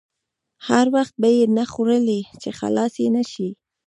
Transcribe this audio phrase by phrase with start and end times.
[0.67, 3.49] هر وخت به یې نه خوړلې چې خلاصې نه شي.